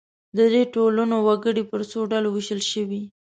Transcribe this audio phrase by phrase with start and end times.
[0.37, 3.01] د دې ټولنو وګړي پر څو ډلو وېشل شوي.